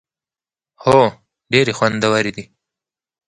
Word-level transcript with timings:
هو، 0.83 0.99
ډیری 1.51 1.73
خوندورې 1.77 2.31
دي 2.35 2.45